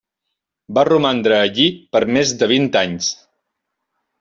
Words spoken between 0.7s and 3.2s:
Va romandre allí per més de vint anys.